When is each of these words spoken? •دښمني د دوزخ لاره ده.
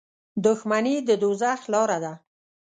•دښمني 0.45 0.95
د 1.07 1.09
دوزخ 1.21 1.59
لاره 1.73 1.97
ده. 2.03 2.13